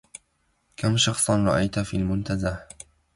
[0.77, 2.67] كم شخصًا رأيت في المنتزه؟